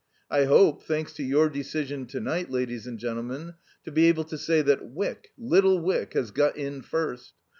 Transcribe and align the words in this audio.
I 0.31 0.45
hope, 0.45 0.81
thanks 0.81 1.13
to 1.13 1.23
your 1.23 1.47
decision 1.47 2.07
to 2.07 2.19
night, 2.19 2.49
ladies 2.49 2.87
and 2.87 2.97
gentlemen, 2.97 3.53
to 3.85 3.91
be 3.91 4.07
able 4.07 4.23
to 4.23 4.37
say 4.39 4.63
that 4.63 4.83
Wyck 4.83 5.29
little 5.37 5.77
Wyck 5.77 6.13
has 6.15 6.31
got 6.31 6.57
in 6.57 6.81
first. 6.81 7.35